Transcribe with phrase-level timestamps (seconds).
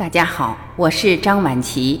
[0.00, 2.00] 大家好，我是张晚琪。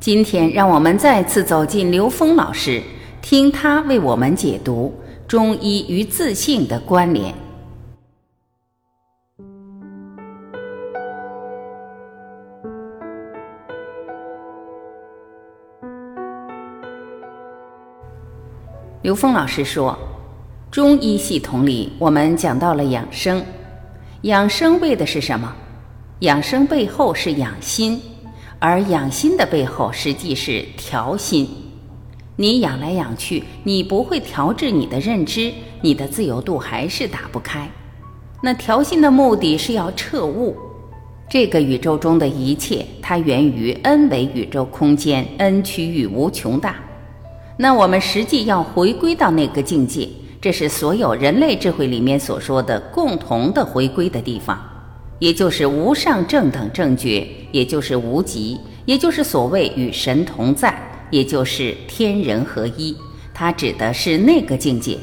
[0.00, 2.82] 今天让我们再次走进刘峰老师，
[3.22, 4.92] 听他为我们解读
[5.28, 7.32] 中医与自信的关联。
[19.02, 19.96] 刘峰老师说，
[20.68, 23.40] 中医系统里我们讲到了养生，
[24.22, 25.54] 养生为的是什么？
[26.20, 28.00] 养生背后是养心，
[28.58, 31.46] 而养心的背后实际是调心。
[32.36, 35.52] 你养来养去，你不会调制你的认知，
[35.82, 37.70] 你的自由度还是打不开。
[38.40, 40.56] 那调心的目的是要彻悟，
[41.28, 46.76] 这个宇宙中的一切，它源于 n 维宇宙空间，n 区域无穷大。
[47.58, 50.08] 那我们实际要回归到那个境界，
[50.40, 54.58] 这是所有人类智慧里面所说的共同的回归的地方。
[55.18, 60.76] 也就是无上正等正觉，也就是无极，也就是所谓与神同在，
[61.10, 62.96] 也就是天人合一。
[63.32, 64.98] 它指的是那个境界。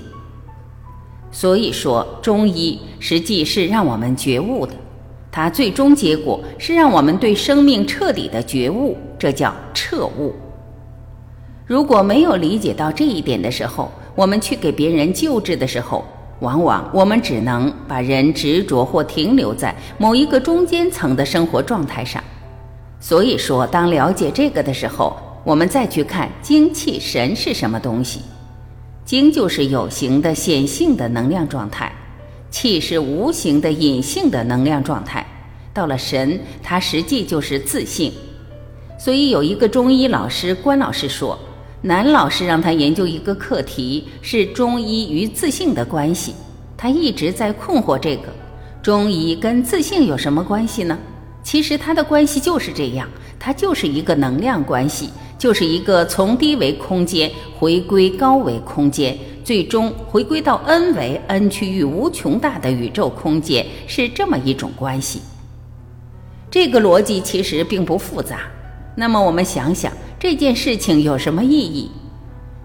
[1.31, 4.73] 所以说，中医实际是让我们觉悟的，
[5.31, 10.33] 它最终结果是让我们对生命彻底的觉悟，这叫彻悟。
[11.65, 16.05] 如果没有理解到这一点的时候，我们去给别人救治的时候，
[16.43, 22.21] 往往我们只能把人执着或停留在某一个中间层的生活状态上。
[22.99, 28.19] 所以说，当了解这个的时候，我们再去看精气神是什么东西。
[29.05, 31.89] 精就是有形的显性的能量状态，
[32.51, 35.25] 气是无形的隐性的能量状态。
[35.73, 38.11] 到了神，它实际就是自信。
[38.99, 41.39] 所以有一个中医老师关老师说。
[41.85, 46.33] 南老师让他研究一个课题，是中医与自信的关系。
[46.77, 48.29] 他一直在困惑这个，
[48.81, 50.97] 中医跟自信有什么关系呢？
[51.43, 57.29] 其实它的关系就是这样，它就是一个能量关系，就是一个从低维空间
[57.59, 65.21] 回归高维空间，最终回归到 n 维 n 区域无穷大的宇宙空间，是这么一种关系。
[66.49, 68.39] 这个逻辑其实并不复杂。
[68.95, 69.91] 那么我们想想。
[70.23, 71.91] 这件事情有什么意义？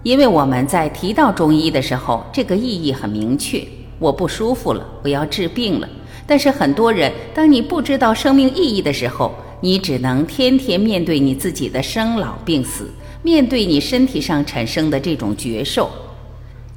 [0.03, 3.61] 因为我们在提到中医的时候，这个意义很明确。
[3.99, 5.89] 我不舒服了，我要治病了。
[6.25, 12.89] 但是很多人，当你不知道生命意义的时候，你只能天天面对你自己的生老病死，
[13.23, 15.89] 面对你身体上产生的这种绝受。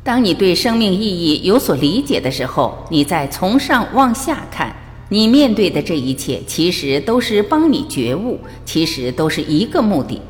[0.03, 4.75] 当你对生命意义有所理解的时候，你再从上往下看，
[5.11, 10.21] 你面对的这一切，其实都是帮你觉悟，其实都是一个目的。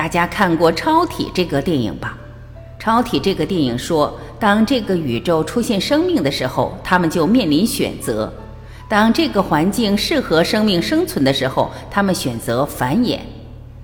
[0.00, 2.16] 大家看过《超体》这个电影吧？
[2.82, 8.26] 《超体》这个电影说，当这个宇宙出现生命的时候，他们就面临选择；
[8.88, 13.18] 当这个环境适合生命生存的时候，他们选择繁衍；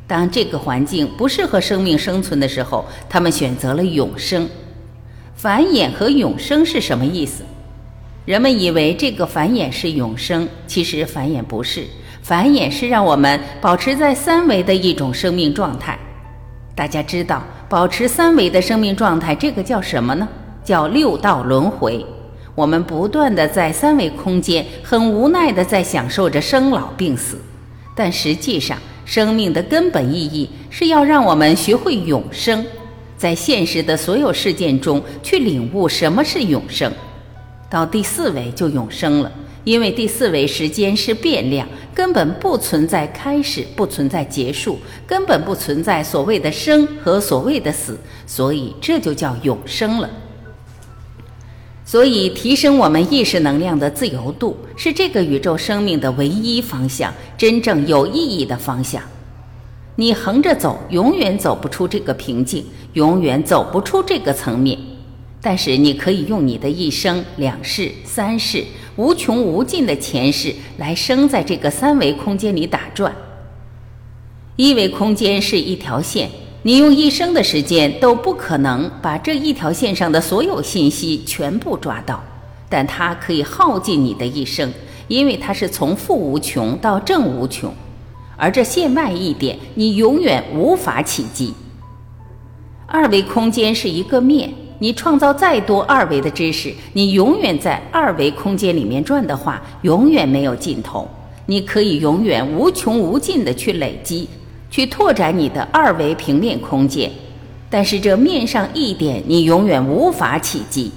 [0.06, 4.48] 当这个环境不适合生命生存的时候，他们选择了永生。
[5.34, 7.44] 繁衍和永生是什么意思？
[8.24, 11.84] 人们以为这个繁衍是永生，其实繁衍不是。
[12.22, 15.96] 繁衍是让我们保持在三维的一种生命状态。
[16.76, 20.28] 大家知道，保持三维的生命状态，这个叫什么呢？
[20.62, 22.04] 叫六道轮回。
[22.54, 27.38] 我们不断的在三维空间，很无奈的在享受着生老病死。
[27.94, 32.62] 但实际上，生命的根本意义是要让我们学会永生，
[33.16, 36.92] 在现实的所有事件中去领悟什么是永生。
[37.70, 39.32] 到第四维就永生了。
[39.64, 50.10] 因为第四维时间是变量，根本不存在开始，不存在结束，根本不存在所谓的生和所谓的死，所以这就叫永生了。
[51.86, 59.02] 所以，提升我们意识能量的自由度，是这个宇宙生命的唯一方向，真正有意义的方向。
[59.94, 64.78] 你横着走，永远走不出这个瓶颈，永远走不出这个层面。
[65.40, 68.62] 但是，你可以用你的一生、两世、三世。
[68.96, 73.14] 无穷无尽的前世来生在这个三维空间里打转。
[74.56, 76.30] 一维空间是一条线，
[76.62, 82.24] 你用一生的时间都不可能把这一条线上的所有信息全部抓到，
[82.70, 84.72] 但它可以耗尽你的一生，
[85.08, 87.70] 因为它是从负无穷到正无穷，
[88.38, 91.52] 而这线外一点，你永远无法企及。
[92.86, 94.54] 二维空间是一个面。
[94.78, 101.08] 你创造再多二维的知识，你永远在二维空间里面转的话，永远没有尽头。
[101.46, 104.28] 你可以永远无穷无尽的去累积，
[104.70, 107.10] 去拓展你的二维平面空间，
[107.70, 110.90] 但是这面上一点，你永远无法企及。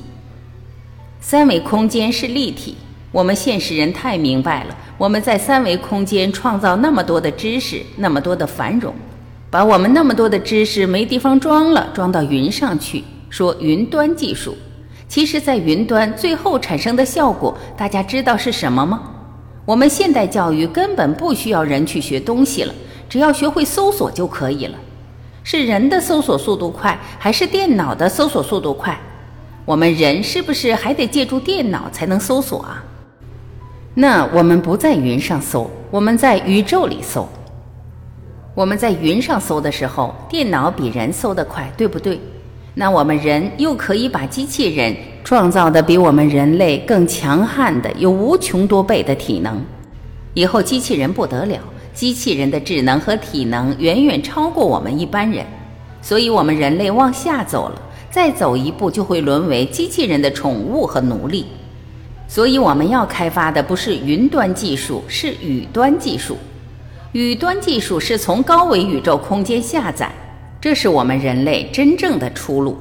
[1.21, 2.75] 三维空间是立体，
[3.11, 8.93] 我们现实人太明白了，我们在三维空间创造那么多的知识，那么多的繁荣，
[9.51, 14.57] 把我们那么多的知识没地方装了，装到云上去，说云端技术。
[15.07, 19.01] 其实，在云端最后产生的效果，大家知道是什么吗？
[19.65, 22.73] 我们现代教育根本不需要人去学东西了，
[23.07, 24.77] 只要学会搜索就可以了。
[25.43, 28.99] 是人的搜索速度快，还是电脑的搜索速度快？
[29.65, 32.83] 我们人是不是还得借助电脑才能搜索啊？
[33.95, 37.27] 那我们不在云上搜，我们在宇宙里搜。
[38.53, 42.19] 我们在云上搜的时候，电脑比人搜得快，对不对？
[42.75, 49.61] 那我们人又可以把机器人创造的比我们人类更强悍的，有无穷多倍的体能。
[50.33, 51.57] 以后机器人不得了，
[51.93, 55.45] 机器人的智能和体能远远超过我们一般人，
[56.01, 61.45] 所以我们人类往下走了，再走一步就会沦为机器人的宠物和奴隶。
[62.27, 66.37] 所以我们要开发的不是云端技术，是宇端技术。
[67.11, 70.11] 宇端技术是从高维宇宙空间下载，
[70.61, 72.77] 这是我们人类真正的出路。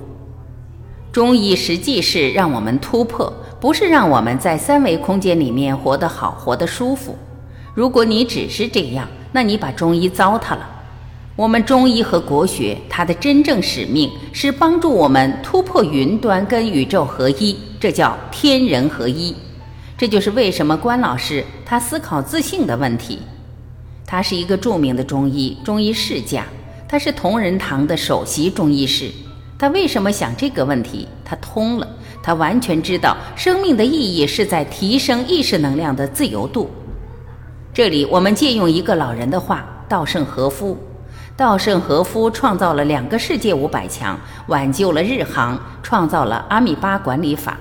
[1.13, 7.17] 中医实际是让我们突破，不是让我们在三维空间里面活得好、活得舒服。
[7.75, 10.69] 如果你只是这样，那你把中医糟蹋了。
[11.37, 17.57] 我们中医和国学，它的真正使命是帮助我们突破云端跟宇宙合一。
[17.79, 19.33] 这叫天人合一，
[19.97, 23.21] 这就是为什么关老师他思考自信的问题。
[24.05, 26.45] 他是一个著名的中医中医世家，
[26.89, 29.11] 他是同仁堂的首席中医师。
[29.59, 31.07] 他为什么想这个问题？
[31.25, 31.87] 他通了，
[32.23, 36.71] 他完全知道生命的意义是在提升意识能量的自由度。
[37.75, 40.79] 这里我们借用一个老人的话：稻盛和夫。
[41.37, 47.59] 稻盛和夫创造了两个世界五百强，挽救了日航，创造了阿米巴管理法。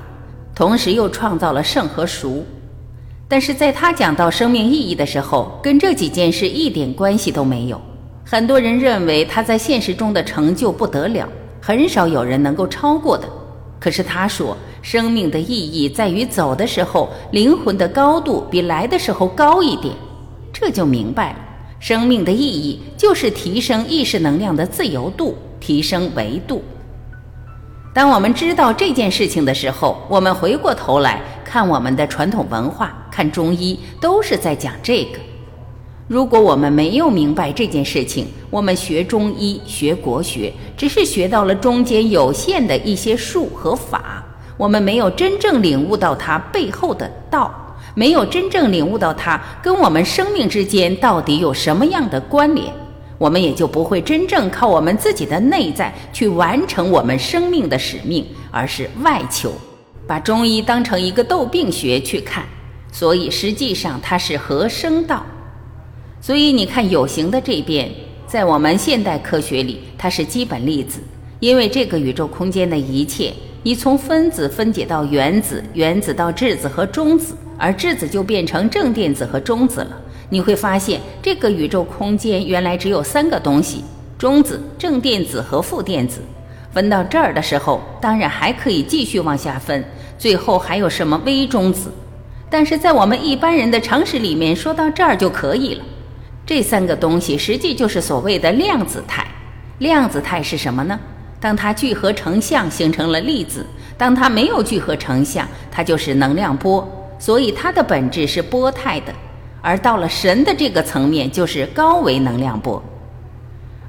[0.56, 2.44] 同时又创造了胜和熟，
[3.27, 7.79] 但是在他讲到生命意义的时候，跟这几件事一点关系都没有。
[8.29, 11.25] 很多人认为他在现实中的成就不得了，
[11.62, 13.24] 很少有人能够超过的。
[13.79, 19.95] 可是他说，生命的意义在于走的时候，灵魂的高度比来的时候高一点，
[20.51, 21.38] 这就明白了。
[21.79, 26.62] 生命的意义就是提升意识能量的自由度，提升维度。
[27.94, 35.19] 当我们知道这件事情的时候，我们回过头来看我们的传统文化，看中医，都是在讲这个。
[36.07, 44.24] 如果我们没有明白这件事情，我们学中医、学国学，只是学到了中间有限的一些术和法，
[44.56, 47.54] 我们没有真正领悟到它背后的道，
[47.94, 52.74] 没有真正领悟到它跟我们生命之间到底有什么样的关联。
[53.18, 59.51] 我们也就不会真正靠我们自己的内在去完成我们生命的使命，而是外求，
[60.07, 62.45] 把中医当成一个斗病学去看。
[62.94, 65.25] 所以实际上它是合生道。
[66.19, 67.90] 所以你看有形的这边，
[68.25, 71.00] 在我们现代科学里，它是基本粒子，
[71.40, 73.34] 因为这个宇宙空间的一切，
[73.64, 79.98] 你从分子分解到原子，原子到质子和中子，而质子就变成正电子和中子了。
[80.30, 83.84] 你会发现，这个宇宙空间原来只有三个东西：
[84.18, 86.20] 中子、正电子和负电子。
[86.74, 89.84] 分到这儿的时候，当然还可以继续往下分，
[90.18, 91.90] 最后还有什么微中子。
[92.50, 95.84] 但是在我们一般人的常识里面，说到这儿就可以了。
[96.48, 99.27] 这三个东西实际就是所谓的量子态。
[99.80, 100.98] 量子态是什么呢？
[101.42, 103.63] 当它聚合成像，形成了粒子；
[103.98, 106.88] 当它没有聚合成像，它就是能量波。
[107.20, 109.13] 所以它的本质是波态的。
[109.62, 112.82] 而到了神的这个层面，就是高维能量波；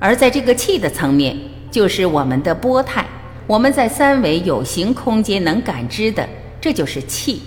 [0.00, 1.37] 而在这个气的层面，
[1.71, 3.07] 就是我们的波态。
[3.47, 6.29] 我们在三维有形空间能感知的，
[6.61, 7.41] 这就是气。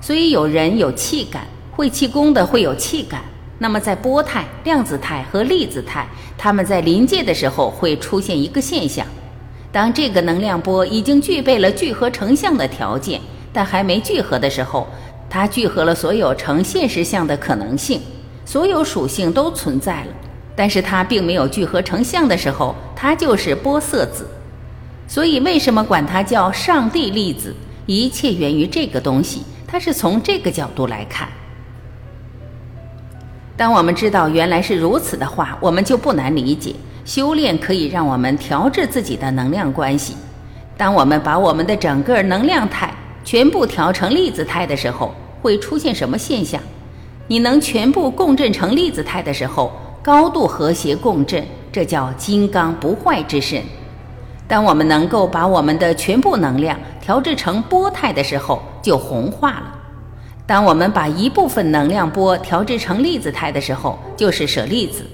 [0.00, 3.20] 所以有人有气感，会气功的会有气感。
[3.62, 6.04] 那么在波态、量子态和粒子态，
[6.36, 9.06] 它们在临界的时候会出现一个现象：
[9.70, 13.20] 当这个能量波已经具备了聚合成像的条件，
[13.52, 14.88] 但还没聚合的时候。
[15.30, 18.00] 它聚合了所有成现实像的可能性，
[18.44, 20.08] 所有属性都存在了，
[20.56, 24.26] 但是它并没有聚合成像的时候，它就是波色子。
[25.06, 27.54] 所以为什么管它叫上帝粒子？
[27.86, 31.28] 一切源于这个东西，它是从这个角度来看。
[33.62, 40.16] 当我们知道原来是如此的话，我们就不难理解，修炼可以让我们调制自己的能量关系。
[40.76, 42.92] 当我们把我们的整个能量态
[43.22, 46.60] 全部调成粒子态的时候，会出现什么现象？
[47.28, 49.70] 你能全部共振成粒子态的时候，
[50.02, 53.62] 高度和谐共振，这叫金刚不坏之身。
[54.48, 59.78] 当我们能够把我们的全部能量调制成波态的时候，就红化了。
[60.46, 65.04] 当我们把一部分能量波调制成粒子态的时候，就是舍利子。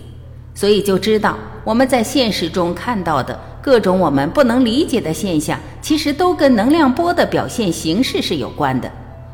[0.54, 8.90] 所以就知道我们在现实中看到的各种我们不能理解的现象，其实都跟能量波的表现形式是有关的。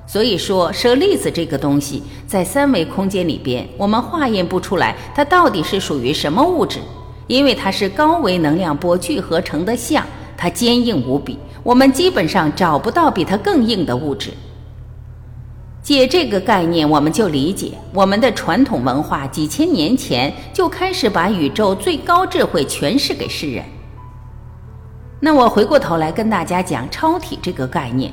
[0.06, 6.78] 所以说，舍利子这个东西在三维空间里边，我们化验不出来它到底是属于什么物质，
[7.26, 10.04] 因为它是高维能量波聚合成的像，
[10.36, 14.30] 它坚硬无比，我们基本上找不到比它更硬的物质。
[15.84, 23.62] 借这个概念，我们就理解我们的传统文化几千年前就开始把宇宙最高智慧诠释给世人。
[25.20, 28.10] 那我回过头来跟大家讲超体这个概念。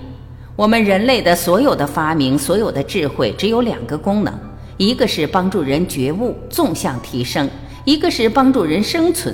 [0.57, 4.33] 我们人类的所有的发明，所有的智慧，只有两个功能：
[4.75, 7.47] 一个是帮助人觉悟、纵向提升；
[7.85, 9.33] 一个是帮助人生存，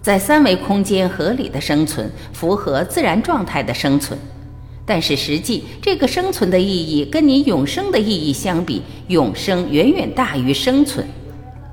[0.00, 4.16] 在三维空间合理的生存，符合自然状态的生存。
[4.86, 11.06] 但是实际，这个生存的意义跟你永生的意义相比，永生远远大于生存。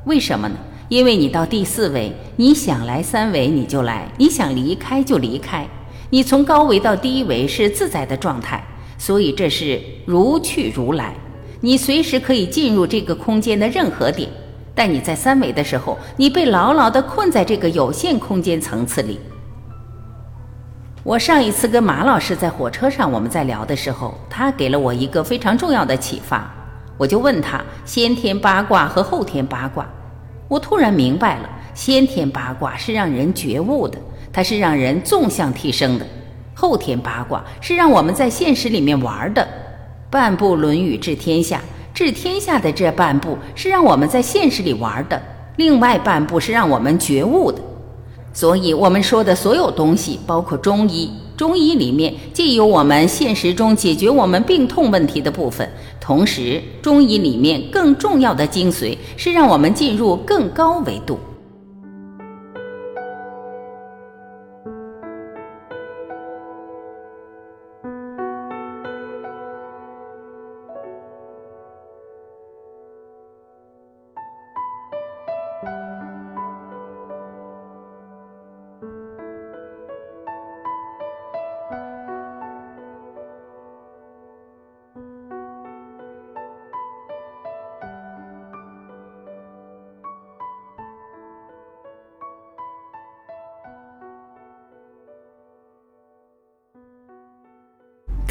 [0.06, 0.56] 为什么呢？
[0.88, 5.68] 因为你到第四维，你想来三维你就来，你想离开就离开。
[6.10, 8.64] 你从高维到低维是自在的状态。
[8.98, 11.16] 所以这是如去如来，
[11.62, 14.30] 你随时可以进入这个空间的任何点。
[14.76, 19.18] 但你在三维的时候，你被牢牢地困在这个有限空间层次里。
[21.04, 26.48] 我上一次跟马老师在火车上，我们在聊的时候，他给了我一个非常重要的启发。
[26.96, 29.90] 我就问他：先天八卦和后天八卦。
[30.48, 33.98] 我突然明白了，先天八卦是让人觉悟的，
[34.32, 36.06] 它是让人纵向提升的。
[36.54, 39.48] 后天八卦是让我们在现实里面玩的，
[40.12, 41.60] 半部《论语》治天下，
[41.96, 45.20] 治天下的这半部是让我们在现实里玩的，
[45.56, 47.60] 另外半部是让我们觉悟的。
[48.34, 55.70] 所以，我们说的所有东西，包括中医，中医里面既有我们现实中解决我们病痛问题的部分，
[56.00, 61.20] 同时，中医里面更重要的精髓是让我们进入更高维度。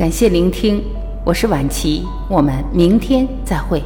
[0.00, 0.82] 感谢聆听，
[1.26, 3.82] 我是晚琪，我们明天再会。